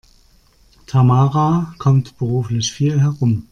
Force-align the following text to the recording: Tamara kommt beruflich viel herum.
Tamara 0.87 1.75
kommt 1.77 2.17
beruflich 2.17 2.73
viel 2.73 2.99
herum. 3.01 3.47